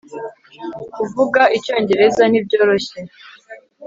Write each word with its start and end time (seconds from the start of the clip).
kuvuga 0.93 1.41
icyongereza 1.57 2.23
ntibyoroshye 2.27 2.99